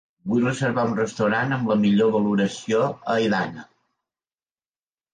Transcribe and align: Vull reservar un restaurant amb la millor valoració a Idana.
Vull 0.29 0.45
reservar 0.45 0.85
un 0.91 0.95
restaurant 0.99 1.53
amb 1.59 1.69
la 1.73 1.77
millor 1.85 2.11
valoració 2.17 2.83
a 3.17 3.21
Idana. 3.29 3.71